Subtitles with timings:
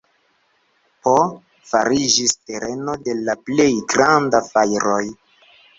[1.07, 1.13] P.
[1.73, 5.03] fariĝis tereno de la plej grandaj fajroj.